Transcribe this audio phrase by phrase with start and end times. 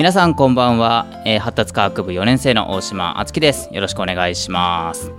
[0.00, 3.68] 皆さんこんばんは、えー発達科学部4年生の大島敦樹です。
[3.70, 5.12] よろしくお願いします。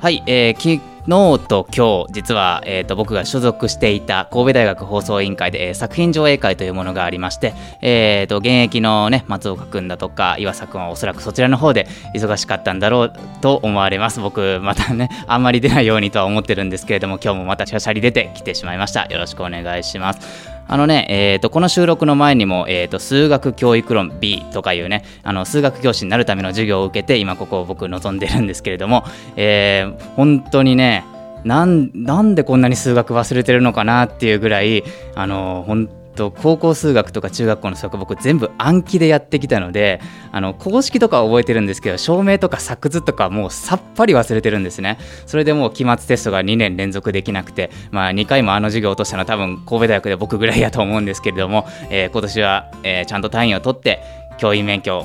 [0.00, 14.18] はい、えー昨日と今日実は、えー、と僕が所属していた神戸大学放送委員会で、えー作品上映会というものがありまして、えー、と現役のね松岡君だとか岩佐君はおそらくそちらの方で忙しかったんだろうと思われます。
[14.18, 19.06] 僕またねあんまり出ないようにとは思ってるんですけれども今日もまたしゃしゃり出てきてしまいました。
[19.06, 20.57] よろしくお願いします。
[20.68, 29.04] あのね、えー、とこの収録の前にも、えー、と数学教育論 B とかいうねあの数学教師になるための授業を受けて今ここを僕望んでるんですけれども、
[29.36, 31.04] えー本当にね
[31.44, 40.00] なんなんでこんなに数学忘れてるのかなっていうぐらいあの本当高校数学とか中学校の数学僕全部暗記でやってきたので
[40.32, 44.98] あの公式とかは覚えてるんですけど証明とか作図とかもうさっぱり忘れてるんですね。
[45.26, 54.02] それでもう期末テストが2年連続できなくて、まあ、2回もあの授業落としたのは多分神戸大学で僕ぐらいやと思うんですけれども、えー今年は、えーちゃんと単位を取って
[54.38, 55.04] 教員免許を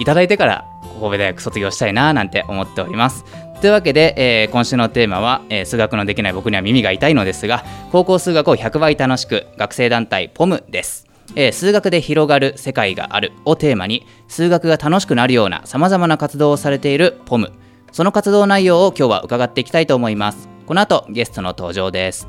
[0.00, 0.64] いただいてから
[1.00, 3.24] 神戸大学卒業したいななんて思っております。
[3.60, 11.06] というわけで、えー今週のテーマは、えー数学のできない僕には耳が痛いのですが高校数学を100倍楽しく学生団体ポムです。
[11.34, 17.52] えー数学で広がる世界があるをテーマに数学が楽しくなるようなさまざまな活動をされているポム。
[17.92, 20.48] その活動内容を今日は伺っていきたいと思います。
[20.66, 22.28] この後ゲストの登場です。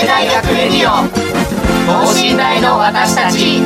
[0.00, 1.08] 戸大学レディオ
[1.86, 3.60] 等身大の私たち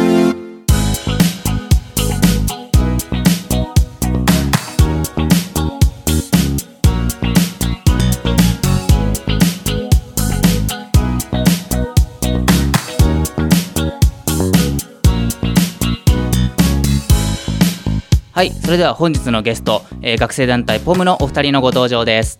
[18.32, 22.38] はいそれでは本日のゲスト、えー学生団体ポムのお二人のご登場です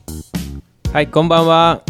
[0.93, 1.83] はい、こんばんは。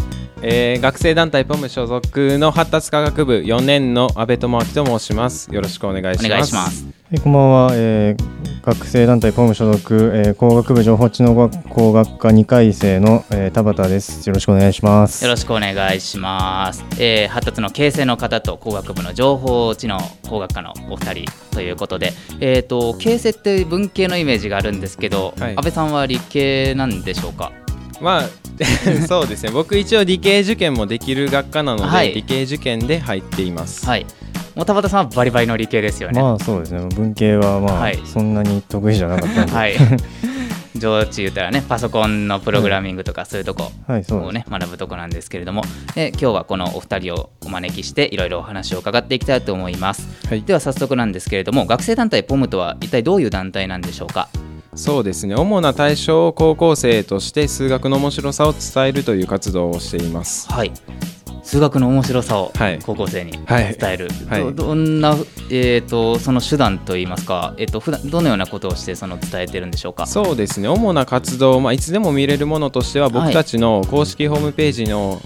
[0.43, 5.53] えー学生団体ポム所属の発達科学部4年の阿部智明と申します。
[5.53, 6.25] よろしくお願いします。
[6.25, 14.27] お願いしますはい、こんばんは、えー学生団体ポム所属、えー工学部情報知能学工学科2回生の、えー田畑です。
[14.27, 15.23] よろしくお願いします。
[15.23, 27.51] よろしくお願いします、えー発達の形成の方と工学部の情報知能工学科のお二人ということで、えー、と形成って文系のイメージがあるんですけど、はい安倍さんは理系なんでしょうか？
[28.01, 28.23] まあ
[29.07, 29.51] そうですね。
[29.51, 32.13] 僕一応理系受験もできる学科なので、はい。
[32.13, 33.85] 理系受験で入っています。
[33.85, 34.05] はい。
[34.55, 37.99] もう田畑さんはバリバリの理系ですよね、まあそうですね、文系はまあ、はい。
[38.05, 39.75] そんなに得意じゃなかったんで、はい。
[40.75, 44.29] 上智言ったらねパソコンのプログラミングとかそういうとこ はい、そうです。
[44.29, 45.63] をね学ぶとこなんですけれども、
[45.95, 50.41] え今日はこのお二人をお招きしていろいろお話を伺っていきたいと思います、はい。
[50.41, 54.27] では早速なんですけれども学生団体ポムとは一体どういう団体なんでしょうか？
[54.73, 55.35] そうですね。
[55.35, 60.51] 主な対象を高校生として数学の面白さを伝えるという活動をしています。
[60.51, 60.71] はい。
[61.43, 62.79] 数学の面白さをはい。
[62.81, 63.75] 高校生にはい。
[63.77, 64.41] 伝える、はい。
[64.43, 65.17] どどんな、
[65.49, 70.05] えー、とその手段といいますか、えー、と普段どのようなことをしてその伝えてるんでしょうか？
[70.05, 70.69] そうですね。
[70.69, 73.13] 主な活動、まあ、いつでも見れるものとしてははい。
[73.25, 75.21] 僕たちの公式ホームページの、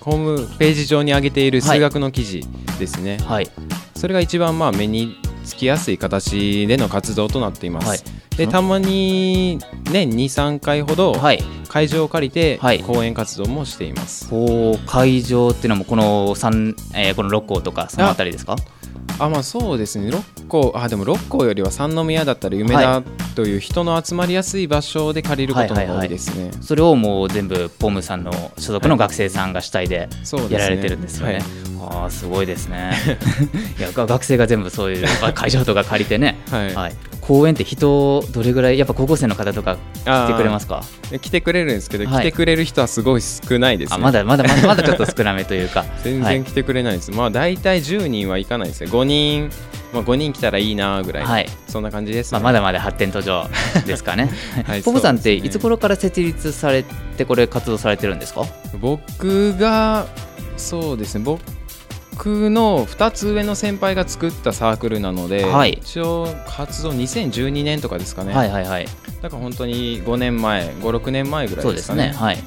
[0.00, 2.44] ホームページ上に上げている数学の記事
[2.78, 3.50] ですね、はい。
[3.96, 7.98] それが一番まあ目につきやすい形での活動となっています、はい
[8.36, 9.58] でたまに
[9.92, 11.42] 年23回ほどはい。
[11.68, 12.80] 会場を借りてはい。
[12.80, 18.54] 講演活動もしています、こう会場っていうのもこの三えーこの六校とかそのあたりですか？
[19.18, 20.10] あまあそうですね。
[20.10, 30.08] 六校あでも六校よりは三宮だったり梅は田という人の集まりやすい場所で借りることが多いですね、それをもう全部ポムさんの所属の学生さんが主体で
[30.50, 31.34] やられてるんですよね。
[31.34, 31.42] はい。
[32.02, 32.92] ああすごいですね。
[33.78, 36.74] いやが学生が全部そういうまあ会場とか借りてね、 はい。
[36.74, 36.92] はい、
[37.26, 40.82] 公演って人どれぐらいやっぱ高校生の方とか来てくれますか？
[41.10, 42.22] で来てくれるんですけど、はい。
[42.22, 43.96] 来てくれる人はすごい少ないですね。
[43.96, 45.84] あまだまだまだまだちょっと少なめというか。
[46.02, 46.34] 全 はい。
[46.34, 48.90] 然来てくれないです、まあ大体10人はいかないですね。
[48.90, 49.50] 5人、
[49.94, 51.48] まあ、5人来たらいいなぐらい、はい。
[51.68, 53.46] そんな感じです、まあ、ねまだまだ発展途上
[53.86, 54.30] ですかね。
[54.66, 56.84] はいポムさんっていつ頃から設立され
[57.16, 58.44] てこれ活動されてるんですか？
[58.80, 60.06] 僕が
[60.56, 61.24] そうですね。
[61.24, 61.40] 僕
[62.14, 65.78] の2つ上の先輩が作ったサークルなので、はい。
[65.82, 68.86] 一応活動2012年とかですかね、はいはいはい。
[69.22, 72.08] だから本当に5年前56年前ぐらいそうでかね。
[72.08, 72.26] ですすね。
[72.26, 72.38] はい。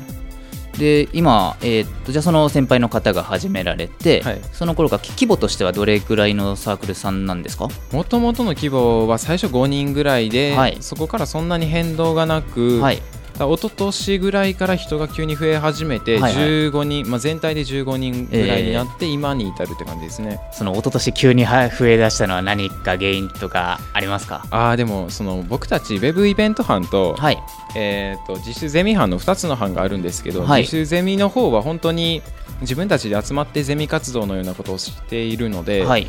[0.77, 4.41] で今、えーっとじゃあその先輩の方が始められて、はい。
[4.53, 7.67] その頃から規模としてはどれぐらいのサークルさんなんですか？
[7.91, 10.77] もともとの規模は最初5人ぐらいで、はい。
[10.81, 13.01] そこからそんなに変動がなく、はい
[13.45, 16.43] 一昨年ぐらいから人が急に増え始めて、はいはい。
[16.43, 20.39] 15人、まあ、全体で15人ぐらいになって、今に至るって感じですね。
[20.51, 24.45] その一昨年急には増え出したのは何か原因とかありますか？
[24.51, 27.37] あーでもその僕たちウェブイベント班と,、はい。
[27.75, 30.61] えー、と自主ゼミ班の2つの班があるんですけど、はい。
[30.61, 32.21] 自主ゼミの方は本当に
[32.61, 36.07] 自分たちで集まってゼミ活動のようなことをしているので、はい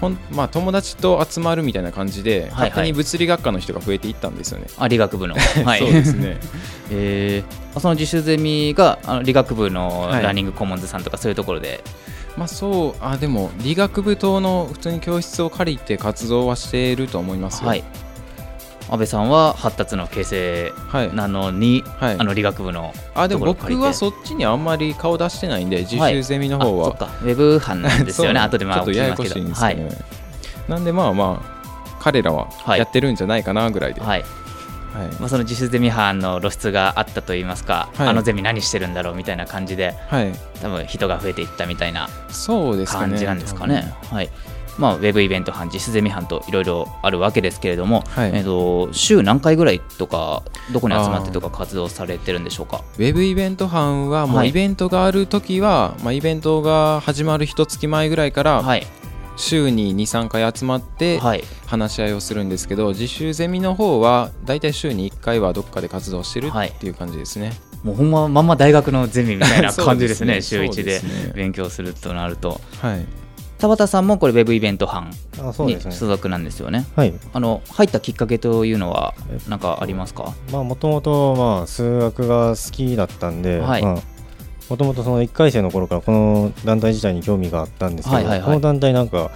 [0.00, 4.66] ほんまあ、友達と集まるみたいな感じで、はい勝手に物理学科の人が増えていったんですよね。
[4.78, 5.34] あ理学部の。
[5.64, 5.78] はい。
[5.80, 6.38] そうですね。
[6.90, 10.22] えーその自主ゼミがあの理学部のはい。
[10.22, 11.84] ランニングコモンズさんとかそういうところで、
[12.36, 17.68] まあそうあでも理学部等の普通に教室を借りて活動はしていると思いますよ。
[17.68, 17.84] はい
[18.88, 21.14] 安倍さんは発達の形成はい。
[21.14, 22.16] なのに、はい。
[22.18, 27.08] あの理学部のあでも僕はそっちにあんまり顔出してないんで自習ゼミの方は、あそっか。
[27.22, 28.24] ウェブ班なんです。
[28.24, 29.88] よね後でまあちょっとややこしいんですよね、
[30.68, 32.78] なんでまあまあ彼らははい。
[32.78, 34.22] やってるんじゃないかなぐらいで、はい、
[34.94, 35.08] はい。
[35.18, 38.08] まあ、その自主ゼミ班の露出があったといいますか、はい。
[38.08, 40.32] あのゼミ何してるんだろうみたいな感じではい。
[40.62, 43.08] 多分人が増えていったみたいなそうですかね。
[43.08, 43.92] 感じなんですかね。
[44.10, 44.30] はい
[44.78, 48.30] まあ、ウェブイベント班、自主ゼミ班といろいろあるわけですけれども、はい。
[48.34, 50.42] えー、と週何回ぐらいとか、
[50.72, 52.82] どこに集まってとか活動されてるんでしょうか？
[52.98, 54.48] ウェブイベント班はもはい。
[54.48, 58.86] うイベントがある時は、まあ、イベントが始まる一月前ぐらいからはい、
[59.36, 67.52] 週に23回集まってはい、話し合いをするんですけど自習ゼミの方はだいたい週に1回はどっかで活動してるはいっていう感じですね、
[67.82, 71.00] もうほんままんま大学のゼミみたいな 感じですね、週そう1で
[71.34, 72.60] 勉強するとなると。
[72.80, 73.06] はい
[73.58, 75.10] 田畑さんもこれ、ウェブイベント班
[75.66, 76.86] に所属なんですよね。
[76.94, 77.14] はい。
[77.32, 79.14] あの入ったきっかけというのは、
[79.48, 80.34] なんかありますか？
[80.52, 83.82] まあもともとまあ数学が好きだったんで、はい。
[83.82, 84.02] まあ
[84.68, 88.46] もともとその1回生の頃からこの団体自体に興味があったんですけど、はいはいはい。
[88.46, 89.30] この団体なんか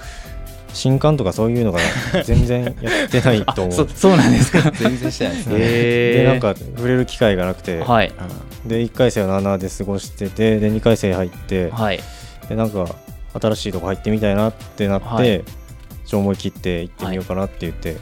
[0.75, 1.79] 新刊とかそういうのが
[2.25, 3.73] 全然やってないと思う。
[3.75, 4.71] そそうなんですか？
[4.77, 8.13] 全然してないですね、えでなんか触れる機会がなくて、はい、
[8.67, 12.01] で1回生は7で過ごしててで2回生入って、はい、
[12.49, 12.87] でなんか
[13.39, 15.45] 新しいとこ入ってみたいなってなって、はい。
[16.07, 17.97] ちょ思い切って行ってみようかなって言って、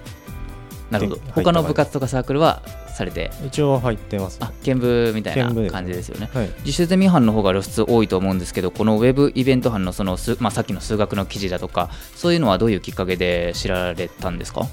[0.91, 1.21] なるほど。
[1.35, 2.63] 他の部活とかサークルは
[2.95, 6.31] されて、一応入ってます、あ見部みたいな感じですよね。
[6.33, 14.67] はい、自主ゼミ班の方が露出多いと思うんですけど、このウェブイベント班のそのす、まあ、さっきの数学の記事だとか、そういうのはどういうきっかけで知られたんですか？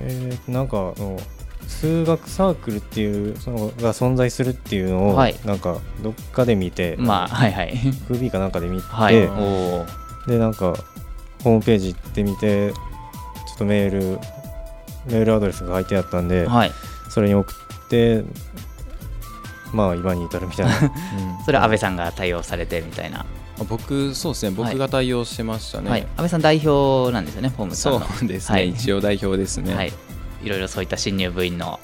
[0.00, 1.18] えー、なんかあの
[1.68, 7.74] 数学サークルっていうそのが存在するっていうのを、はいなんかどっかで見て、まあ、はいはい。
[7.74, 9.14] FB かなんかで見て、はい。
[10.28, 10.74] でなんか
[11.44, 12.80] ホームページ行ってみてちょ
[13.54, 14.18] っとメール
[15.06, 16.72] メールアドレスが書いてあったんで、はい。
[17.10, 18.24] それに送って
[19.72, 23.26] まあ今に至るみたいな うんそれは安倍さんが対応されてみたいな。
[23.60, 26.02] あ僕そうですね僕が対応してましたね、はい。
[26.02, 28.06] 安倍さん代表なんですよね、ホームさんその。
[28.22, 29.92] うですね、はい一応代表ですね、はい。
[30.42, 31.80] いろいろそういった新入部員の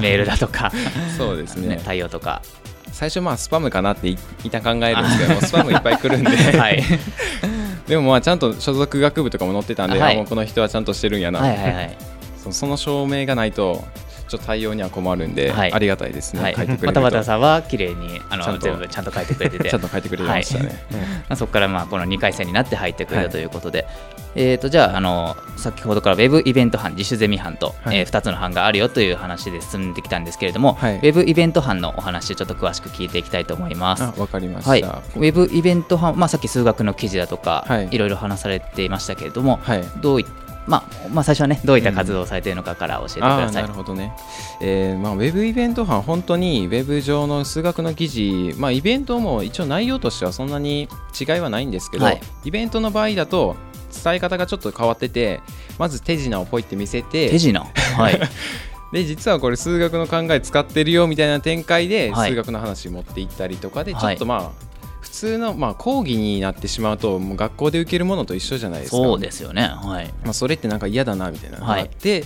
[0.00, 0.72] メールだとか、
[1.16, 2.42] そうですねね、対応とか。
[2.92, 6.82] 最初まあスパムかなってい一旦考えるんですけど もスパムいっぱい来るんで、はい。
[7.88, 11.96] でもまあちゃんと所属学部とかも載ってたんで、はいあもうこの人はちゃんとしてるんやな、はいはいはい。
[12.42, 13.84] そその証明がないと
[14.28, 15.72] ちょっと対応には困るんで、はい。
[15.72, 19.68] ありがたいですね、はい、書いてくれまたまたさんは綺麗にあの全部ちゃんと書いてくれてて。
[19.70, 20.86] ちゃんと書いてくれましたね、
[21.28, 23.86] まあそこからまあこの2回戦になって入ってくれはいたということで、
[24.34, 27.98] えー、とじゃああの先ほどからウェブイベント班自主ゼミ班と、はい。
[27.98, 30.96] え2つの班があるよという話で進んできたんですけれども、はい。
[30.96, 34.02] ウェブイベント班のお話ちょっと詳しく聞いていきたいと思います。
[34.02, 37.88] あわかりました、はい、ウェブイベント班、まあ、さっき数学の記事だとか、はい。
[37.90, 39.84] い、ろいろ話されていましたけれども、はい。
[40.00, 40.26] どうい
[40.66, 43.62] まあまあ、最初はねどういった活動をされているのかから教えてください。
[43.62, 44.12] なるほどね、
[44.60, 52.20] えーまあ、ウェブイベント班本当にウェブ上の数学の記事、まあ、イベントも一応内容としてはそんなに違いはないんですけど、はい。
[52.44, 53.56] イベントの場合だと
[54.04, 55.40] 伝え方がちょっと変わってて
[55.78, 57.60] まず手品をポイって見せて手品？
[57.60, 58.20] はい。
[58.92, 62.30] で実はこれ数学の考え使ってるよみたいな展開ではい。
[62.30, 64.73] 数学の話持っていったりとかでちょはいっとまあ普
[65.14, 68.96] 通のまあ講義になってしまうともう学校で受けるものと一緒じゃないですか。
[68.96, 69.62] そうですよね。
[69.62, 70.12] はい。
[70.24, 71.58] まあ、それってなんか嫌だなみたいな。
[71.58, 71.82] のがはい。
[71.82, 72.24] あって、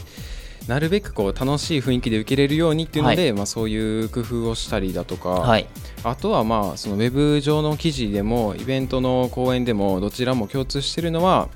[0.66, 5.66] なるべくこう楽しい雰囲気で受けれるようにっていうので、まあ、そういう工夫をしたりだとか、はい。
[6.04, 11.49] あとはまあそのウェブ上の記事でもイベントの講演でもどちらも共通してるのは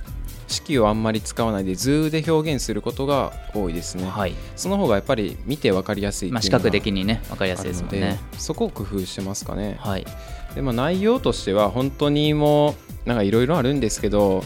[0.48, 4.34] 式をあんまり使わないで図で表現することが多いですね、はい。
[4.56, 8.18] その方がやっぱり見て分かりやすいまあ、視覚的にね分かりやすいですもんね。
[8.32, 9.76] でそこを工夫してますかね。
[9.80, 10.06] はい、
[10.54, 12.74] でまあ、内容としては本当にも
[13.06, 14.44] うなんかいろいろあるんですけど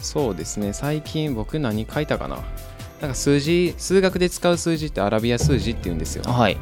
[0.00, 0.72] そうですね。
[0.72, 2.38] 最近僕何書いたかな。
[3.00, 6.24] なんか数字数学で使う数字ってアラビア数字って言うんですよ。
[6.24, 6.56] はい。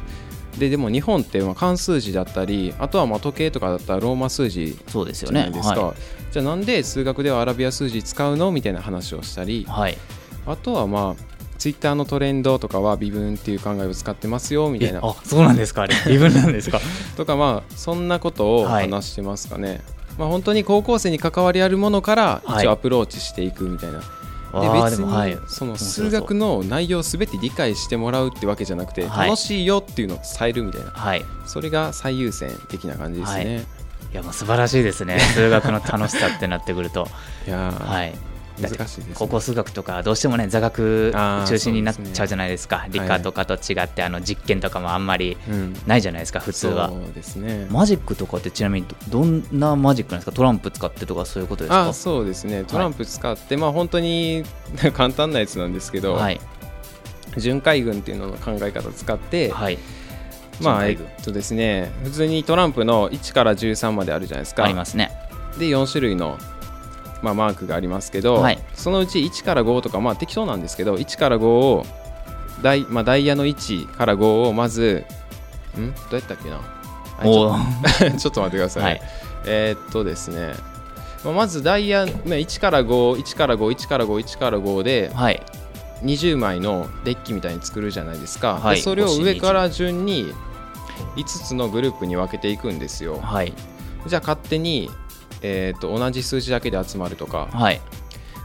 [0.57, 5.49] ででも日本ってまあ漢数字だったりあとはまあ時計とかだったらローマ数字そうですよね。
[5.51, 5.93] ですか、は
[6.31, 8.51] じゃあなんで数学ではアラビア数字使うの？
[8.51, 9.61] みたいな話をしたり。
[9.61, 9.97] い、はい、
[10.45, 14.97] あとはまあツイッターのトレンドとかは微分っていう考えを使ってますよみたいな。
[14.97, 15.93] えあそうなんですかあれ。
[16.09, 16.81] 微分なんですか？
[17.15, 18.89] とかまあそんなことをはい。
[18.89, 19.81] 話してますかね、
[20.17, 22.63] まあ本当に高校生に関わりあるものからはい。
[22.63, 24.01] 一応アプローチしていくみたいな、
[24.53, 25.29] あで別ーでもはい。
[25.29, 29.29] にその数学の内容を全て理解してもらうってわけじゃなくてはい。
[29.29, 30.89] 楽しいよっていうのを伝えるみたいな。
[30.89, 31.23] はい。
[31.45, 33.65] それが最優先的な感じですね、
[34.11, 34.15] い。
[34.15, 35.19] やもう素晴らしいですね。
[35.35, 37.07] 数学の楽しさってなってくると。
[37.45, 38.13] い、やー、はい
[39.13, 41.11] 高校数学とかどうしてもね座学
[41.47, 42.85] 中心になっちゃうじゃないですか。
[42.89, 46.89] 理科とかと違ってあの実験とかもあんまりうん、ないじゃないですか普通は。
[46.89, 47.67] そうですね。
[47.69, 50.31] マジックとかってちなみにどどんなマジックなんですか？
[50.31, 51.89] トランプ使ってとかそういうことですか？
[51.89, 52.63] あそうですね。
[52.65, 54.43] トランプ使って、まあ本当に
[54.93, 56.39] 簡単なやつなんですけど、はい。
[57.37, 59.77] 巡回軍っていうのの考え方を使って、はい。
[60.61, 64.63] まあえっとですね普通にトランプの1から13まであるじゃないですか。
[64.63, 65.11] ありますね。
[65.57, 66.37] で4種類の、
[67.21, 68.59] まあ、マークがありますけど、はい。
[68.73, 71.85] そのうち1から5とかまあ適当なんですけど1から5を
[72.61, 75.05] ダイ,、まあ、ダイヤの1から5をまず
[75.77, 75.91] ん？
[75.93, 76.59] どうやったっけな？
[77.19, 79.01] あちょおー ちょっと待ってください、はい。
[79.45, 80.53] えーっとですね。
[81.23, 85.41] まずダイヤまあ1から51から51から51から5ではい。
[86.03, 88.77] 20枚のデッキみたいに作るじゃないですか、はい。
[88.77, 90.33] でそれを上から順に
[91.15, 93.19] 5つのグループに分けていくんですよ。
[93.19, 93.53] はい。
[94.07, 94.89] じゃあ勝手に、
[95.41, 97.47] えー、と同じ数字だけで集まるとか。
[97.51, 97.81] はい。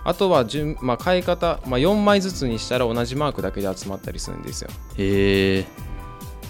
[0.05, 4.71] あとは順、まあ、変え方、まあ、4枚ずつにしたら同じマークだけで集まったりするんですよ。
[4.97, 5.65] へえ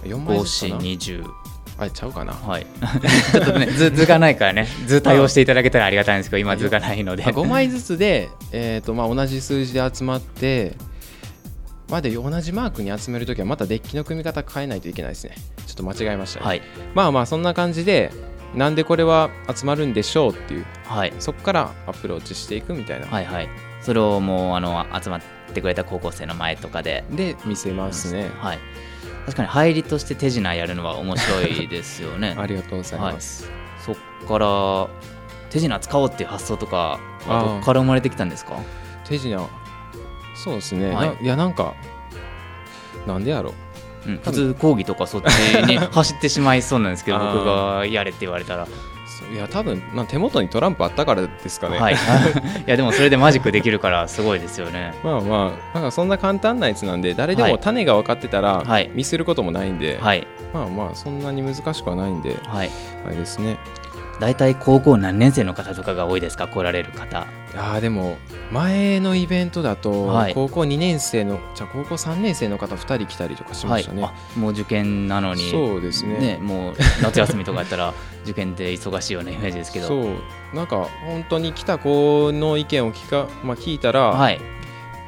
[0.02, 0.74] 4枚五ずつかな？
[0.74, 1.24] 四二十。
[1.78, 2.34] あれちゃうかな？
[2.34, 2.66] はい。
[3.32, 4.68] ちょっとね図図がないからね。
[4.86, 7.24] 図対応していただけたらありがたいんですけど今図がないので。
[7.24, 10.76] あ5枚ずつで、えーとまあ、同じ数字で集まって
[11.88, 15.36] まあ、で同じマークに集めるときはまたデッキの組み方変えないといけないですね。
[15.66, 16.62] ちょっと間違えましたね、はい。
[16.94, 18.10] まあまあそんな感じで
[18.56, 20.66] なんでこれは集まるんでしょうっていう。
[20.84, 21.12] はい。
[21.18, 23.48] そこからアプローチしていくみたいな、はいはい。
[23.82, 25.20] それをもうあの集まっ
[25.52, 27.04] てくれた高校生の前とかで。
[27.10, 28.58] で見せますね、はい。
[29.26, 32.34] 確かに入りとして手品やるのは面白いですよね。
[32.40, 33.50] ありがとうございます、
[33.84, 33.96] そっ
[34.26, 34.88] から
[35.50, 38.54] 手品使おうっていう発想とかはどこから生まれてきたんですか？
[39.04, 39.38] 手品。
[40.34, 41.08] そうですね、はい。
[41.16, 41.74] ないやなんか
[43.06, 43.54] なんでやろう
[44.06, 45.26] うん、普通講義とかそっち
[45.66, 48.66] に 走ってしまいそうなんですけど僕がやれって言われたら、
[49.32, 51.94] いや多分、まあ、手元にトランプあったからですかね、はい。
[51.96, 51.98] い
[52.66, 54.94] やでもそれでマジックできるからすごいですよね。
[55.02, 57.58] まあまあなんかそんな簡単なやつなんで誰でもはい。
[57.60, 58.90] 種が分かってたら、はい。
[58.94, 60.26] ミスることもないんで、はい。
[60.52, 62.70] まあまあそんなに難しくはないんではい。
[63.06, 63.56] あれですね
[64.18, 66.48] 大体高校何年生の方とかが多いですか？
[66.48, 67.26] 来られる方。
[67.52, 68.16] いやーでも
[68.52, 70.34] 前のイベントだと、はい。
[70.34, 75.50] 高校2年生のじゃあ高校3年生の方2人来たりとかしましたね、はい、あもう受験なのに。
[75.50, 76.18] そうですね。
[76.18, 77.94] ねもう夏休みとかやったら
[78.24, 79.88] 受験で忙しいようなイメージですけど。
[79.88, 80.56] そう。
[80.56, 84.40] なんか本当に来た子の意見を聞か、まあ、聞いたら、はい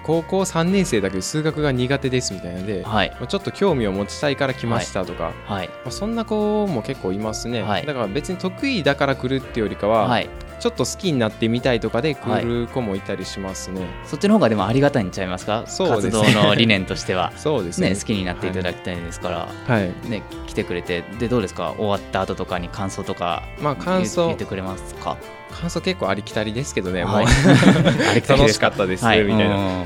[0.08, 3.10] 高校3年生だけど数学が苦手ですみたいなので、はい。
[3.10, 5.68] まあちょっと興味を持ちたいから来ましたとか、はい。
[5.68, 7.84] まあ、そんな子も結構いますね、はい。
[7.84, 10.30] だから別に得意だから来るっていうよりかは、はい。
[10.60, 15.64] ちょっと好きになってみたいとかで来る子もいたりしますね、そっちの方がでもありがたいんちゃいますか？
[15.66, 16.24] そうですね。
[16.24, 17.30] 活動の理念としては。
[17.36, 17.90] そうですね。
[17.90, 19.92] ね好きになっていただきたいですから、はい。
[20.08, 21.04] ね来てくれて。
[21.20, 21.74] でどうですか？
[21.76, 24.26] 終わった後とかに感想とかまあ感想。
[24.28, 25.18] 言ってくれますか？
[25.50, 27.24] 感想結構ありきたりですけどね、はい。
[27.24, 28.28] もう。
[28.28, 29.22] 楽しかったです、はい。
[29.22, 29.84] みたいな、うん。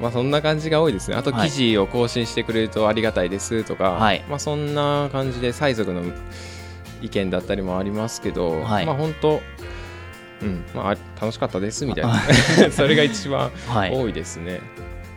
[0.00, 1.16] まあそんな感じが多いですね。
[1.16, 1.48] あとはい。
[1.48, 4.24] 記事を更新してくれるとありがたいですとか、はい。
[4.28, 6.02] まあそんな感じで最速の
[7.00, 8.86] 意見だったりもありますけど、はい。
[8.86, 9.40] まあ本当
[10.42, 10.64] うん。
[10.74, 12.20] まああ楽しかったですみたいな。
[12.72, 14.60] それが一番はい多いですね、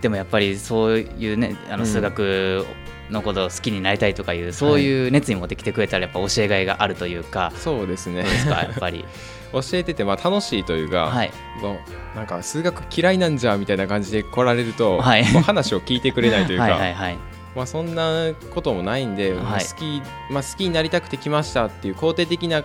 [0.01, 1.79] でもやっぱりそういうねあうん。
[1.79, 2.65] の数学
[3.09, 8.25] のことを好きになりたいとかいう、そういう熱意持ってきてくれたらやっぱ教えがいがあるというか、そうですね。
[8.47, 9.05] やっぱり
[9.61, 11.31] 教えててまあ楽しいというか、はい。
[11.61, 15.23] もうなんか数学嫌いなんじゃみたいな感じで来られると、はい。
[15.33, 17.17] もう話を聞いてくれないというかはいはいはい。
[17.55, 19.41] まあ、そんなこともないんで、はい。
[19.41, 22.63] まあ好きまあ、好きになりたくて来ましたっていう肯定的な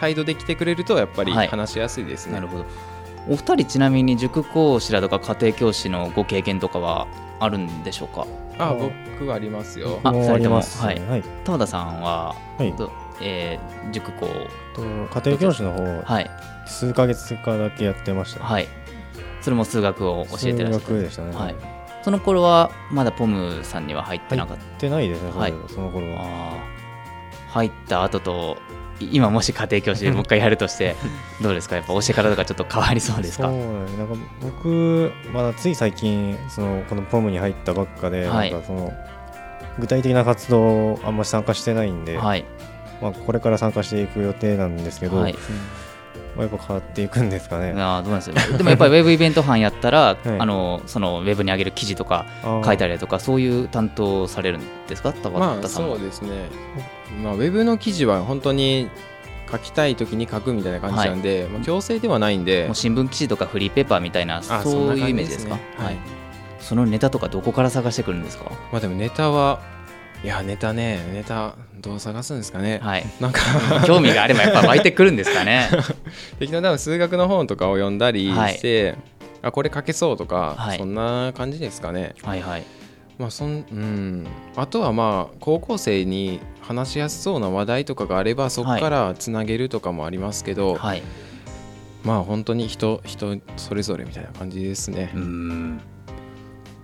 [0.00, 1.48] 態度で来てくれるとやっぱりはい。
[1.48, 2.34] 話しやすいですね。
[2.34, 2.66] なるほど。
[3.28, 7.06] お二人ちなみに塾講師だとか家庭教師のご経験とかは
[7.40, 8.26] あるんでしょうか？
[8.58, 10.00] あ僕はありますよ。
[10.02, 11.00] あもう二人ともありますはい。
[11.00, 11.22] ねはい。
[11.44, 12.72] 田田さんは、はい。
[12.72, 12.90] ど
[13.22, 14.26] えー塾講
[14.74, 16.30] と家庭教師の方はい。
[16.66, 18.44] 数ヶ月かだけやってました。
[18.44, 18.68] はい。
[19.40, 21.34] それも数学を教えてらっしゃ数学でしたね。
[21.34, 21.54] はい。
[22.02, 25.54] その頃はまだポムさんには入ってなかった、入ってないですねはい。
[25.68, 26.52] その頃は。
[27.50, 28.58] 入った後と
[29.00, 30.96] 今もし家庭教師でもう一回やるとして
[31.40, 31.76] どうですか？
[31.76, 33.44] やっぱ教え方とかちょっと変わりそうですか？
[33.48, 38.50] そうなんか僕、まだつい最近そのこのポムに入ったばっかで、はい。
[38.52, 38.92] なんかその
[39.78, 42.44] 具体的な活動あんまり参加してないんで、はい
[43.00, 45.34] まあ、これから参加していく予定なんですけど、はい。
[46.36, 47.72] まあ、やっぱ変わっていくんですかね。
[47.76, 48.34] あーどうなんですよ。
[48.56, 50.28] でもやっぱりウェブイベント班やったら、 い。
[50.38, 52.26] あのそのウェブに上げる記事とか
[52.64, 55.12] 書いたりだとかそういう担当されるんですか？
[55.12, 56.28] 田まあ畑さんもそうですね、
[57.22, 58.88] まあ、ウェブの記事は本当に
[59.50, 62.66] 書きたい時に書くみたいな感じなんで、まあ、強制ではないんで。
[62.66, 65.54] もう新聞記事とかフリーペーパーみたいなあそういうイメージですか？
[65.56, 65.62] ね。
[65.78, 65.96] はい。
[66.60, 68.44] そのネタとかどこから探してくるんですか？
[68.70, 69.60] まあでもネタは
[70.24, 73.06] いやネタねネタどう探すんですかね、はい。
[73.20, 73.40] なんか
[73.86, 75.68] 興味があればやっぱ湧いてくるんですかね。
[76.40, 78.96] 適当に多分数学の本とかを読んだりして、
[79.42, 80.78] あこれ書けそうとか、はい。
[80.78, 82.14] そんな感じですかね。
[82.22, 82.64] はいはい。
[83.16, 84.26] まあそんうん。
[84.56, 91.02] あとはまあ高校生に話しやすそうな話題とかがあればそこからつなげるとかもありますけど、はい。
[92.02, 95.80] まあ本当に人人それぞれみたいな感じですね、うーん。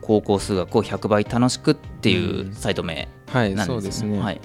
[0.00, 2.94] 高校数学を100倍楽しくっていうサイト名。
[2.94, 4.40] はいなんそうですね、はい、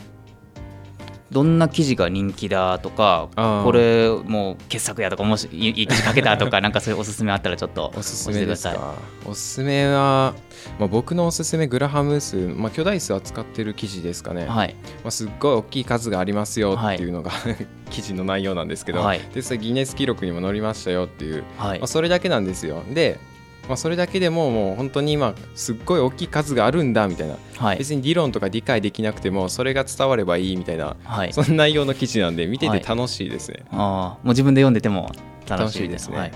[1.31, 3.29] どんな記事が人気だとか
[3.63, 8.95] これもう傑作やとかもしいいい記事書けたとか なんかそういうおすすめあったらちょっとおすすめですか。
[9.25, 10.33] おすすめは、
[10.79, 14.75] まあ、僕のおすすめグラハム数、まあ、巨大数扱ってる記事ですかね、はい。
[15.03, 17.31] まあ、すっごい大きい数がありますよっていうのが、
[17.91, 19.21] 記事の内容なんですけど、はい。
[19.33, 21.79] でそれギネス記録にも載りましたよっていう、はい。
[21.79, 22.81] まあ、それだけなんですよ。
[22.91, 23.19] で、
[23.69, 27.77] まあ、それだけでももう本当に今すっごい大きい数があるんだみたいな、はい。
[27.77, 31.31] 別に理論とか理解できなくてもそれが伝わればいいみたいな、はい。
[31.31, 32.81] そんな内容の記事なんで見てはい。
[32.81, 35.11] て楽しいですね、あーもう自分で読んでても
[35.47, 36.09] 楽しいです。
[36.09, 36.17] ね。
[36.17, 36.31] はい、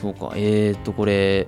[0.00, 0.32] そうか。
[0.34, 1.46] えっ、ー、とこれ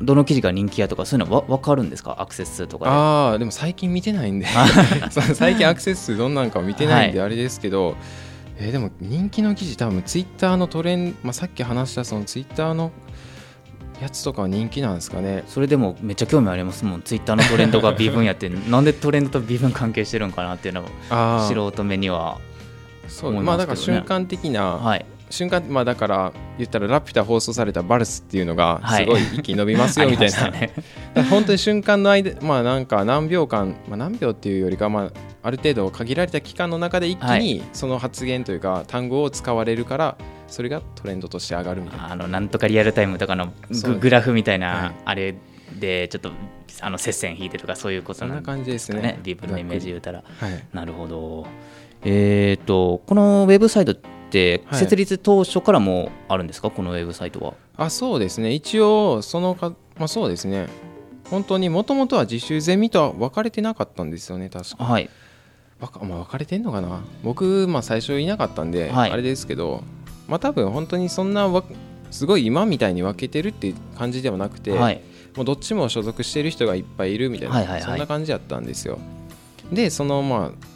[0.00, 2.16] どの記事が人気やとかそういうのわ分かるんですか？
[2.22, 2.90] アクセス数とかで。
[2.90, 4.46] ああでも最近見てないんで。
[5.34, 7.96] 最近アクセス数どんなんか見てないんではあれですけど、
[8.58, 12.92] えーでも人気の記事多分ツイッターのトレンド、まあ、さっき話したそのツイッターの
[14.00, 15.44] やつとかは人気なんですかね？
[15.46, 17.02] それでもめっちゃ興味ありますもん。
[17.02, 18.48] ツイッターのトレンドが微分やって。
[18.68, 22.38] なんでトレンドと微分関係してるんかなっていうのを素人目には
[23.42, 25.06] まあだから瞬間的な、はい。
[25.28, 29.04] 瞬間まあだから言ったらラピュタ放送されたバルスっていうのがはい。
[29.04, 30.64] すごい一気に伸びますよみたいな、 ありまし
[31.14, 31.24] たね。
[31.30, 35.10] 本当に瞬間の間まあなんか何秒間、まあ、何秒っていうよりかまあ
[35.42, 40.16] ある程度限られた期間の中で一気はにその発言というか単語を使われるから
[40.50, 42.12] それがトレンドとして上がるみたいな。
[42.12, 44.94] あのなんとかリアルタイムとかのググラフみたいな、はい。
[45.04, 45.34] あれ
[45.78, 46.30] でちょっと
[46.80, 49.00] あの接線引いてとかそういうことそんな感じですね。
[49.00, 50.24] ね微分のイメージ言うたら。
[50.38, 50.66] はい。
[50.72, 51.46] なるほど。
[52.02, 54.78] えっ、とこのウェブサイトってはい。
[54.78, 57.54] 設立当初からもうあるんですか、このウェブサイトは。
[57.76, 58.52] あそうですね。
[58.52, 60.68] 一応そのかまあそうですね。
[61.30, 64.84] 本当にもともとは自習ゼミとは分かれてなかったんですよね確か。
[64.84, 65.08] はい。
[65.80, 67.02] まあ、分かれてんのかな。
[67.22, 69.10] 僕、まあ、最初いなかったんで、はい。
[69.10, 69.82] あれですけど
[70.30, 71.64] まあ多分本当にそんなわ
[72.10, 75.02] すごい今みたいに分けてるっていう感じではなくて、はい。
[75.36, 77.82] もうどっちも所属してる人がいっぱいいるみたいな、はいはいはい。
[77.82, 78.98] そんな感じだったんですよ。
[79.72, 80.66] でそのまあ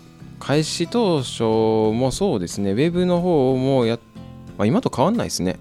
[0.40, 2.72] 開始当初もそうですね。
[2.72, 3.98] ウェブの方もや、
[4.58, 5.56] まあ、今と変わんないですね。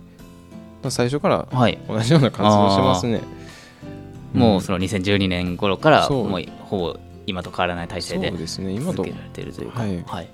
[0.81, 1.79] まあ最初からはい。
[1.87, 3.21] 同じような活動してますね。
[4.33, 8.71] もうその2012年頃からもうほぼ今と変わらない体制でそうですね。
[8.71, 10.29] 今と続けられているというか、はい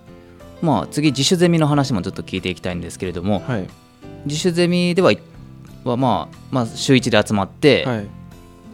[0.62, 3.68] まあ次自主ゼミの話もちょっと聞いていきたいんですけれどもはい。
[4.26, 5.14] 自主ゼミでは
[5.86, 8.08] はまあ、まあ、週1で集まって、はい。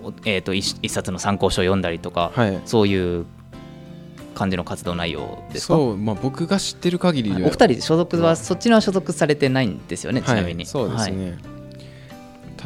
[0.04, 2.62] おえー、と一一冊の参考書を読んだりとか、はい。
[2.66, 3.26] そういう
[4.34, 5.76] 感じの活動内容ですか？
[5.76, 10.56] そうまあ僕が知ってる限りお二人所属はそっちのは所属されてないんですよね、ちなみに。
[10.56, 11.38] はい、そうですね、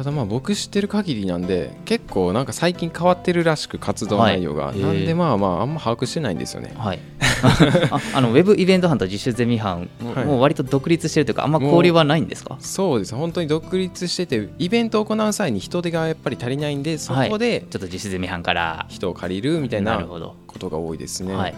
[0.00, 6.72] ただまあ僕知ってる限りなんで結構なんか最近変わってるらしく活動内容が、はいなんでまあまああんま把握してないんですよね。
[6.74, 7.00] はい、
[7.92, 10.24] ああのウェブイベント班と自主ゼミ班も,、はい。
[10.24, 12.56] もう割と独立してるというかあんま交流はないんですか？
[12.60, 13.14] そうです。
[13.14, 18.86] 本当に独立しててイベントを行う際に人手がやっぱり足りないんでそこでちょっと自主ゼミ班から。
[18.88, 21.54] 人を借りるみたいなるほど、ことが多いですね、はい、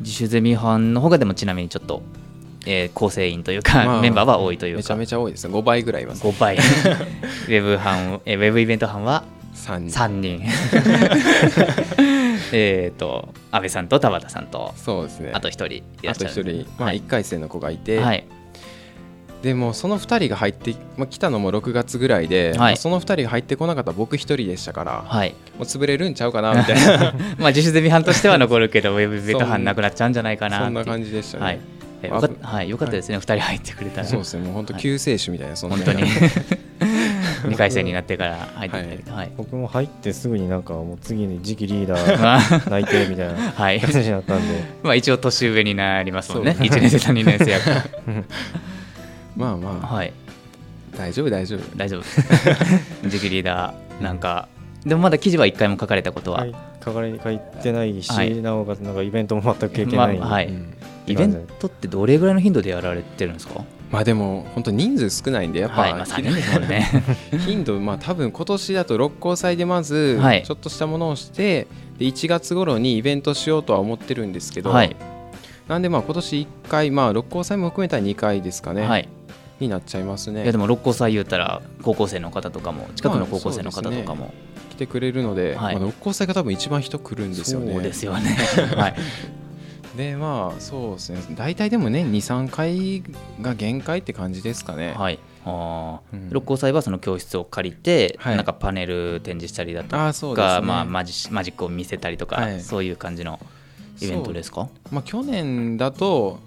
[0.00, 2.02] 自主ゼミ班の方がでもちなみにちょっと、
[2.66, 4.76] えー構成員というか、まあメンバーは多いというか。
[4.78, 5.54] めちゃめちゃ多いですね。
[5.54, 6.56] 5倍ぐらいいます5倍。
[6.56, 9.90] ウェブ班、えーウェブイベント班は？3人。
[9.90, 10.42] 3人。
[12.52, 15.30] えっと安倍さんと田畑さんとそうですね。
[15.34, 16.52] あと1人いらあとっしゃる。
[16.52, 17.00] 1人、まあ、はい。
[17.00, 18.24] 1回生の子がいて、はい。
[19.42, 22.58] でもその2人が入って、まあ、来たのも6月ぐらいで、い。
[22.58, 25.30] まあその2人が入ってこなかったら僕1人でしたから、はい。
[25.56, 27.14] もう潰れるんちゃうかなみたいな。
[27.38, 31.60] まあ自主ゼミ班としては残るけどウェブイベント班なくなっちゃうんじゃないかなそんな感じでしたね、はい
[32.02, 34.06] えよかっはい、よかったですね、二2人入ってくれたら。
[34.06, 34.44] そうですね。
[34.44, 34.82] もう本当はい。
[34.82, 35.76] 救世主みたいなそんな。
[35.76, 36.02] 本当に。
[37.44, 38.94] 2回戦になってから入ってきた。
[38.94, 42.70] りとはい、僕も入ってすぐになんかもう次に次期リーダーまあ。
[42.70, 43.80] 内定みたいな はい。
[43.80, 44.64] 感じになったんで。
[44.82, 46.54] まあ一応年上になりますもんね。
[46.54, 47.84] そう1年生と2年生やから
[49.36, 49.94] まあまあ。
[49.94, 50.12] はい。
[50.96, 51.76] 大丈夫大丈夫。
[51.76, 52.02] 大丈夫。
[53.08, 54.48] 次期リーダーなんか。
[54.84, 56.54] でもまだ記事は1回も書かれたことは、はい。
[56.84, 58.34] 書かれ書いてないし、はい。
[58.40, 60.46] なおかつなんかイベントも全く経験ない、まあはい。
[60.46, 60.74] うん
[61.12, 63.64] イベントってどれぐらいの頻度でやられてるんですか？
[63.90, 67.04] まあでも本当人数少ないんでやっぱ、はいまあ3人ですもんね。
[67.46, 70.42] 頻度まあ多分今年だと六甲祭でまずはい。
[70.44, 71.66] ちょっとしたものをして、
[71.98, 74.94] で1月頃にイベントしようとは思ってるんですけど、はい。
[75.68, 79.08] なんでまあ今年1回まあ六甲祭も含めたら2回ですかね、はい。
[79.58, 80.42] になっちゃいますね。
[80.42, 84.34] いやでも六甲祭言ったら高校生の方とかも近くの高校生の方とかも、
[84.70, 85.74] 来てくれるので、はい。
[85.76, 87.72] まあ、六甲祭が多分一番人来るんですよね。
[87.72, 88.36] そうですよね。
[88.76, 88.94] はい
[89.98, 91.20] でまあそうですね。
[91.32, 93.02] 大体でもね23回
[93.42, 95.18] が限界って感じですかね、はい。
[95.44, 96.16] あー。
[96.16, 96.30] うん。
[96.30, 98.36] 六甲祭はその教室を借りて、はい。
[98.36, 102.60] なんかパネル展示したりだとかああそうですね、まあ、マジマジックを見せたりとか、はい。
[102.60, 103.40] そういう感じの
[104.00, 104.68] イベントですか？
[104.92, 106.38] まあ、去年だと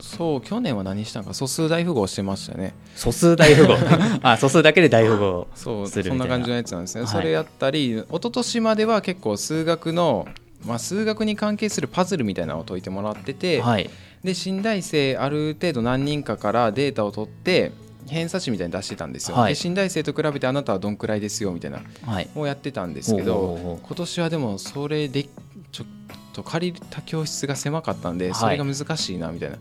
[0.00, 1.32] そう去年は何したんか。
[1.32, 2.74] 素数大富豪してましたね。
[2.94, 3.74] 素数大富豪。
[4.22, 5.88] あ素数だけで大富豪そう。
[5.88, 7.10] そんな感じのやつなんですね、はい。
[7.10, 10.28] それやったり一昨年までは結構数学の、
[10.64, 13.88] まあ、数学に関係するパズルみたいなのを解いてもらってて、はい。
[14.24, 17.70] で新大生ある程度何人かからデータを取って
[18.08, 19.52] 偏差値みたいに出してたんですよ、はい。
[19.52, 22.28] で新大生と比べてあなたはどんくらいですよみたいなはい。
[22.34, 25.28] をやってたんですけど今年はでもそれで
[25.70, 25.86] ちょっ
[26.32, 28.34] と借りた教室が狭かったんではい。
[28.34, 29.58] それが難しいなみたいな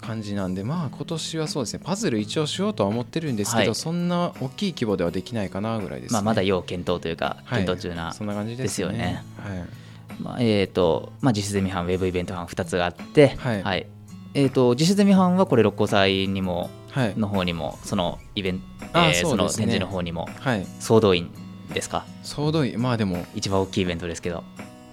[0.00, 3.74] 感じなんで、まあ今年はそうですねパズル一応しようとは思ってるんですけど、はい。
[3.76, 6.14] そんな大きい規模ではできないかなぐらいです、ね。
[6.14, 7.64] まあ、まだ要検討というかはい。
[7.64, 9.22] 検討中な、そんな感じですですよね。
[9.36, 9.87] はい
[10.20, 13.86] まあえーとまあ、実施ゼミ班ウェブイベント班2つがあって、はい。
[14.34, 17.14] えー、と実施ゼミ班はこれ六甲祭にもはい。
[17.16, 19.66] の方にもそのイベント、あえーそのそうですね。
[19.66, 20.66] 展示の方にもはい。
[20.80, 21.30] 総動員
[21.72, 22.04] ですか？
[22.22, 22.80] 総動員。
[22.80, 24.44] まあでも一番大きいイベントですけど。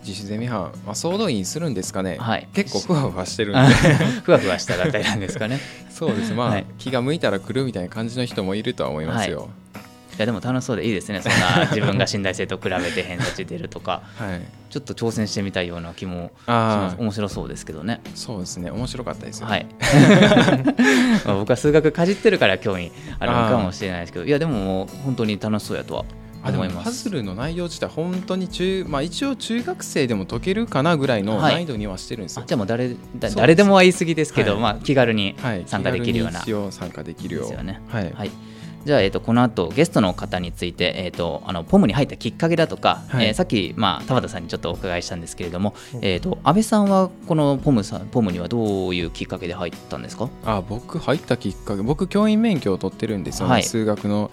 [0.08, 2.48] 自主ゼミ班、まあ、総動員するんですかね、はい。
[2.54, 3.74] 結構ふわふわしてるんで。
[4.22, 5.60] ふわふわした団体なんですかね。
[5.90, 6.34] そうです。
[6.34, 6.66] まあ、はい。
[6.78, 9.50] 気が向いたら来るみたいな感じの人もいるとは思いますよ。
[9.50, 9.65] い
[10.18, 11.22] やでも楽しそうでいいですね。
[11.22, 14.02] そんな 自分が信頼性と比べて偏差値出るとか。
[14.16, 16.52] はい、ちょっと挑戦してみたいような気もしあ
[16.84, 16.96] ます。
[16.98, 18.02] あ面白そうですけどね。
[18.16, 18.72] そうですね。
[18.72, 19.66] 面白かったですよ、はい。
[21.26, 24.26] まあ僕は数学かじってるから興味あるのかもしれないですけど。
[24.26, 26.06] いやでも本当に楽しそうやとは
[26.46, 26.86] あでも思います。
[26.86, 31.54] パズルの内容自体本当に中、まあ、一応中学生でも解けるかなぐらいのはい。
[31.54, 32.96] 難易度にはしてるんですよ、あじゃあもう誰
[33.36, 34.62] 誰でもは言い過ぎですけど、はい。
[34.62, 36.42] まあ、気軽にはい、参加できるような。
[36.42, 37.82] 気軽に一応参加できるよですよね。
[37.88, 38.32] はい、はい、
[38.86, 43.28] じゃあ、えー、とこの後ゲストの方について、えー、とあのポムに入ったきっかけだとか、はい。
[43.28, 50.30] えーさっき、まあ、田畑さんにちょっとお伺いしたんですけれども、えー、と安倍さんはこのポムさんポムにはどういうきっかけで入ったんですか？
[50.46, 53.64] あ僕入ったきっかけ僕教員免許を取ってるんですよね、はい。
[53.64, 54.30] 数学の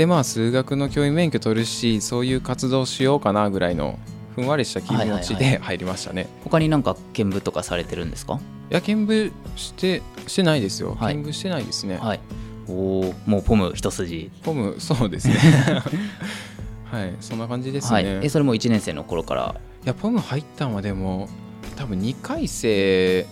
[0.00, 3.98] でまあ数学の教員免許取るしそういう活動しようかなぐらいの
[4.34, 8.40] ふんわりした気持ちはいはいで入りましたね、他になんか見舞とかされてるんですか？
[8.70, 11.16] いや見舞してしてないですよ、はい。
[11.18, 12.20] 見舞してないですね、はい。
[12.66, 14.30] おーもうポム一筋。
[14.42, 15.34] ポムそうですね。
[16.90, 19.54] はいそんな感じですね、はい、いえそれも1年生の頃から？
[19.84, 21.28] やポム入ったんはでも
[21.76, 23.26] 多分2回生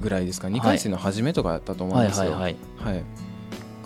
[0.00, 2.32] ぐらいですか？2回生の初めとかだったと思うんはいですよ。
[2.32, 2.56] はいはい。
[2.94, 3.04] はい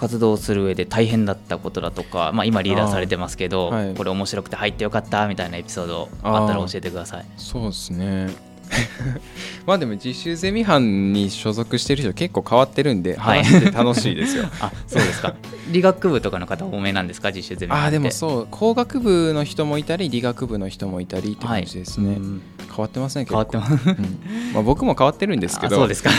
[0.00, 3.94] 活動する上で大変だったことだとか、まあ、今リーダーされてますけど、はい。
[3.94, 7.24] これ面白くて入ってよかったみたいなエピソードあったら教えてください。
[7.36, 8.28] そうですね。
[9.66, 13.42] まあでも実習ゼミ班に所属してる人結構変わってるんではい。
[13.44, 14.44] 話して楽しいですよ。
[14.60, 15.34] あそうですか。
[15.72, 17.32] 理学部とかの方多めなんですか？
[17.32, 18.48] 実習ゼミああでもうそう。
[18.50, 22.42] 工学部の人もいたり理学部の人もいたりって感じですね、うん。
[22.68, 23.44] 変わってますね結構。
[23.50, 23.88] 変わってます。
[23.88, 24.18] うん。
[24.54, 25.76] まあ、僕も変わってるんですけど。
[25.76, 26.10] あそうですか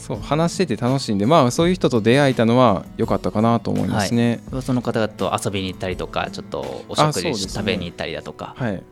[0.00, 4.40] そう話してて楽しいんでまあそういう人と出会えたのは良かったかなと思いますね。
[4.62, 7.34] その方々と遊びに行ったりとかちょっとお食事ね。
[7.34, 8.54] 食べに行ったりだとか。
[8.56, 8.82] はい。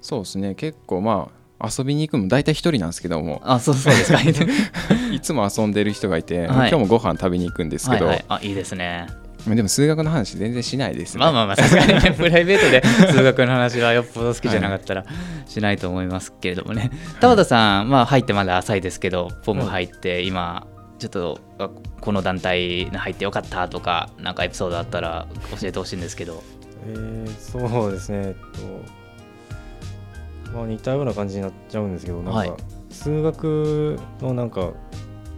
[0.00, 0.54] そうですね。
[0.54, 3.42] 結構まあ遊びに行くのも大体一人なんですけども。
[3.44, 4.20] あそうそうですか。
[5.12, 6.68] いつも遊んでる人がいて、はい。
[6.68, 9.06] 今日もご飯食べに行くんですけど、はいはい、あいいですね
[9.54, 11.20] でも数学の話全然しないですね。
[11.20, 12.82] まあまあまあさすがにね プライベートで
[13.12, 15.04] 数学の話はよっぽど好きじゃなかったら
[15.46, 16.90] しないと思いますけれどもね。
[17.20, 20.66] 田畑さん、まあ、入ってまだ浅いですけどポム入って今
[20.98, 25.26] ちょっとあこの団体に入ってよかったとかなんかエピソードあったら
[25.60, 26.42] 教えてほしいんですけど。
[26.88, 28.18] えーそうですね。
[28.18, 32.52] えっとまあ似たような感じになっちゃうんですけどなんか、はい。
[32.90, 34.70] 数学のなんか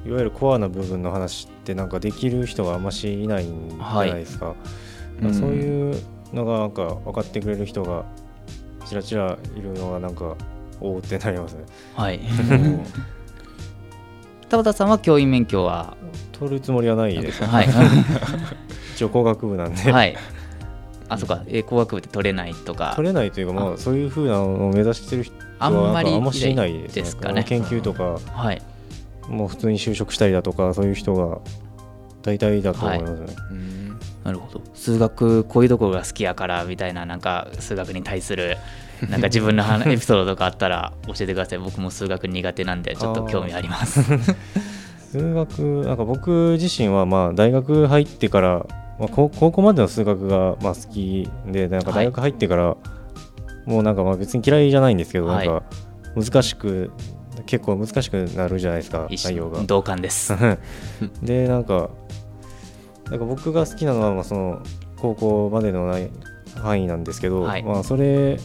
[0.09, 4.55] いわゆるコアな部分の話ってなんかできる人があんましいないんじゃないですか、
[5.23, 5.35] うん。
[5.35, 8.07] そういうのがなんか分かってくれる人が
[8.87, 10.35] ちらちらいるのがなんか
[10.81, 11.65] おおってなりますね。
[11.95, 12.21] はい。
[12.21, 12.85] うん。
[14.49, 15.95] 田畑さんは教員免許は
[16.33, 17.69] 取るつもりはないですはい。
[18.97, 20.17] 一応工学部なんで、はい。
[21.11, 22.95] あそうか、えー工学部で取れないとか。
[22.97, 27.03] 取れないというか、まあ、そういうふうなのを目指してる人あんまりはあんましないですね。
[27.03, 27.45] ですかね。
[27.45, 28.19] 研究とか。
[28.33, 28.63] はい
[29.29, 31.41] もう普通に就職したりだとかそういう人が
[32.23, 33.99] 大体だと思いますね、うん。
[34.25, 34.63] なるほど。
[34.75, 38.57] 数学こういうとこが好きやからみたいななんか数学に対する
[39.09, 41.59] なんか自分の話エピソードとかあったら教えてください。
[41.59, 44.03] 僕も数学苦手なんでちょっと興味あります。
[45.13, 48.67] 数学なんか僕自身はまあ大学入ってから、
[48.99, 52.77] まあ、高高校までの数学がまあ好きでなんか大学入ってから、
[53.65, 55.63] もうなんかまあ別に嫌いじゃないんですけど、はいなんか
[56.17, 56.91] 難しく
[57.49, 59.61] 結構難しくなるじゃないですか一内容が。
[59.61, 59.65] 緒。
[59.65, 60.37] 同感です。
[61.23, 61.89] でなんか
[63.11, 64.63] なんか僕が好きなのはまあその
[64.99, 66.11] 高校までのない
[66.57, 67.63] 範囲なんですけど、はい。
[67.63, 68.39] まあそれ例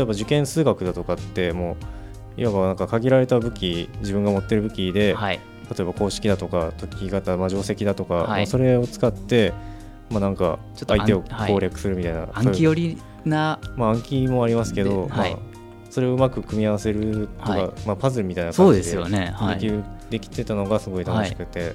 [0.00, 1.76] えば受験数学だとかっても
[2.36, 5.38] ういわばなんか限られた武器自分が持ってる武器で、はい。
[5.70, 8.26] 例えば公式だとか解き方、まあ、定石だとか、はい。
[8.28, 9.52] まあそれを使って、
[10.10, 15.34] まあ、なんかちょっと相手を攻略するみたいな、暗記寄りなまあ、暗記もありますけど、ではい。
[15.34, 15.51] まあ、
[15.92, 17.72] それをうまく組み合わせるとか、はい。
[17.86, 19.30] まあ、パズルみたいなそうで感じですよね。
[19.36, 19.54] はい。
[19.56, 21.74] できるできてたのがすごい楽しくて、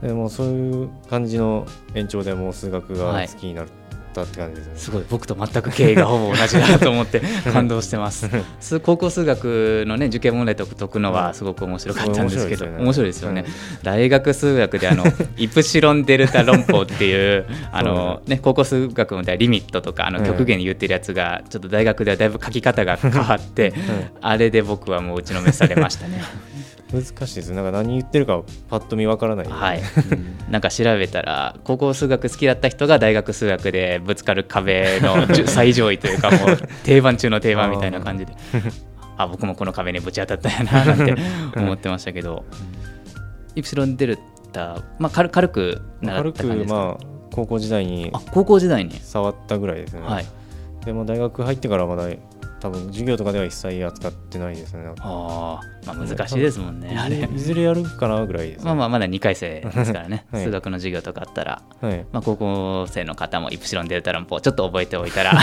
[0.00, 3.66] でもうそういう感じの延長でもう数学が好きになっ
[4.14, 4.72] たって感じですね。
[4.76, 5.04] すごい。
[5.10, 7.20] 僕と全く経緯がほぼ同じだなと思って
[7.52, 8.28] 感動してます。
[8.60, 15.04] 数高校数学のね受験問題とか解くのはすごく面白かったんですけどうん面白いですよね、うん大学数学であの
[15.36, 20.24] イプシロンデルタ論法っていうあの、ね、高校数学ではリミットとかあのうん。
[20.24, 23.74] 極限に言ってるやつがちょっと大学ではだいぶ書き方が変わって
[24.20, 26.22] あれで僕はもう打ちのめされましたね
[26.94, 27.52] 難しいです。
[27.52, 29.82] なんか何言ってるかパッと見わからない、はい。
[30.50, 38.32] なんか調べたら高校数学好きだった人が大学数学でぶつかる壁の最上位というかもう定番中の定番みたいな感じで。
[39.16, 41.14] あ僕もこの壁にぶち当たったんやななんて
[41.56, 42.44] 思ってましたけど。
[43.56, 44.18] イプシロンデル
[44.52, 50.02] タ、まあ、軽軽く習った感じですか、まあ高校時代にあ高校時代に、触ったぐらいですね。
[50.02, 50.26] はい、
[50.84, 52.08] でも大学入ってからはまだ
[52.64, 54.90] 多分授業とかでは一切扱ってないですね。
[55.00, 58.64] あー、まあ難しいですもんねあれいずれやるかなぐらいです、ね。
[58.64, 62.06] まあまあまだ2回生ですからね、はい数学の授業とかあったらはい。
[62.10, 65.38] まあ、高校生の方もイプシロンデルタ論法ちょっと覚えておいたら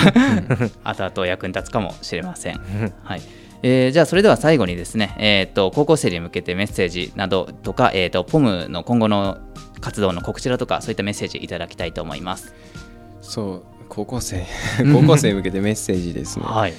[0.83, 2.59] 後々役に立つかもしれません。
[3.03, 3.21] はい
[3.61, 9.37] えーじゃあそれでは最後にですね、えー、と高校生に向けてメッセージなどとか、えー、とポムの今後の
[9.79, 12.55] 活動の告知だとかそういったメッセージいただきたいと思います。
[13.21, 14.45] そう高校生
[14.93, 16.73] 高校生に向けてメッセージですねはい、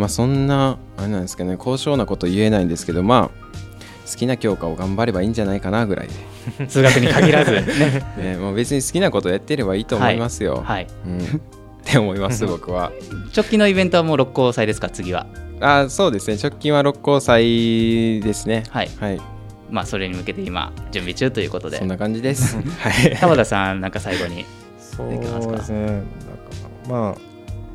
[0.00, 3.50] まあそんなあれなんですかね高尚なこと言えないんですけどまあ
[4.10, 6.08] 好きな教科を頑張ればいいんじゃないかなぐらい
[6.68, 7.62] 数学に限らず、ね
[8.16, 11.20] で、ね、もう別に好きなことやってればいいと思いますよ、はい、うん、っ
[11.84, 12.92] て思います 僕は。
[13.36, 15.26] 直近のイベントはもう六甲祭ですか次は。
[15.60, 16.38] あそうですね。
[16.42, 18.64] 直近は六甲祭ですね。
[18.70, 18.90] はい。
[18.98, 19.20] はい。
[19.70, 21.78] まあ、それに向けて今準備中ということで。
[21.78, 22.56] そんな感じです。
[22.78, 23.16] はい。
[23.16, 24.44] 田田さんなんか最後に。
[24.78, 25.86] そうできますかですね。
[25.86, 26.04] なんか
[26.88, 27.14] まあ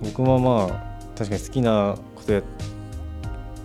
[0.01, 2.43] 僕もまあ確かに好きなことやっ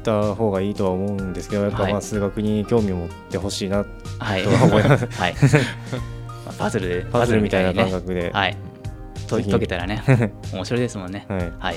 [0.03, 3.85] た方がいいとは思うんですけど、やっぱはいまあ数学に興味を持ってほしいな、
[4.19, 5.35] はい、とは思います はい、
[6.47, 8.31] まあパズルでパズルみたいな感ね覚で。
[8.33, 8.57] はい。
[9.29, 10.03] 解解けたらね、
[10.53, 11.25] 面白いですもんね。
[11.29, 11.53] はい。
[11.59, 11.77] はい。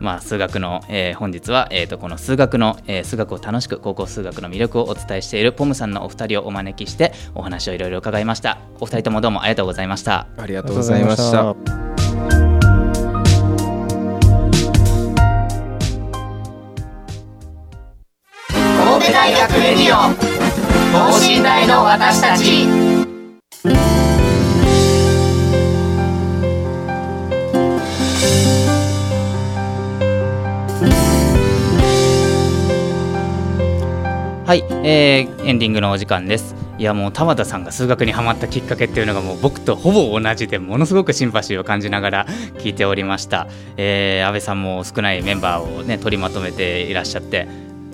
[0.00, 11.89] まあ、数学の、えー本日は、えー、とこの数学の、えー数学を楽しく高校数学の魅力をお伝えしているポムさんのお二人をお招きしてお話をいろいろ伺いましたお二人ともどうもありがとうございましたありがとうございました
[19.30, 20.12] 大学レディオ。
[20.92, 22.66] 等身大の私たち。
[34.44, 36.56] はい、えーエンディングのお時間です。
[36.78, 42.26] いやもう玉田さんが数学にはまったきっかけっていうのがもう僕とほぼ同じでものすごくシンパシーを感じながら
[42.58, 47.46] 聞いておりました、えー安倍さんも少ないメンバーをね取りまとめていらっしゃって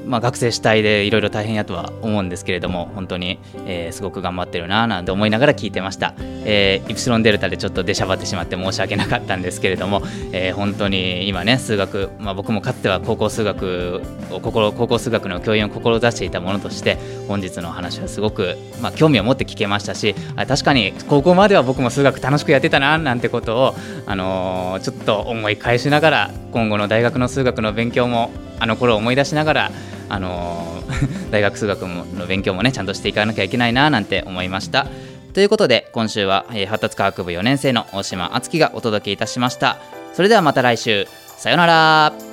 [0.06, 23.74] まあ、学生主体でいろいろ大変やとは思うんですけれども本当に、えーすごく頑張ってるななんて思いながら聞いてました、えーイプシロンデルタでちょっと出しゃばってしまって申し訳なかったんですけれども、えー本当に今ね数学、まあ、僕もかつては高校数学を心高校数学の教員を志していたものとして本日の話はすごく、まあ、興味を持って聞けましたしあ確かに高校までは僕も数学楽しくやってたななんてことを、
[24.06, 29.70] あのーちょっと思い返しながら今後の大学の数学の勉強もあの頃を思い出しながら
[30.08, 30.82] あの
[31.30, 34.86] 大学数学の勉強もねちゃんとしていかなきゃいけないななんて思いました。
[35.34, 39.76] ということで今週は、え発達科学部4年生の大島敦樹がお届けいたしました。
[40.14, 41.06] それではまた来週。
[41.36, 42.25] さよなら。